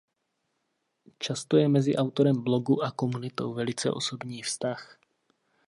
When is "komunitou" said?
2.91-3.53